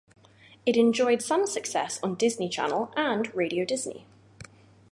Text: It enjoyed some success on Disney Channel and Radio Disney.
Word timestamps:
It 0.65 0.77
enjoyed 0.77 1.21
some 1.21 1.45
success 1.45 1.99
on 2.01 2.15
Disney 2.15 2.49
Channel 2.49 2.91
and 2.97 3.31
Radio 3.35 3.65
Disney. 3.65 4.07